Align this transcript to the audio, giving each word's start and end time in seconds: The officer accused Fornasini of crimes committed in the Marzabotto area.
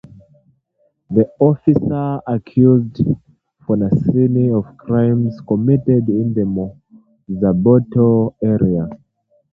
The 1.11 1.29
officer 1.37 2.21
accused 2.25 3.03
Fornasini 3.63 4.49
of 4.51 4.75
crimes 4.75 5.39
committed 5.47 6.09
in 6.09 6.33
the 6.33 6.41
Marzabotto 6.41 8.33
area. 8.41 8.89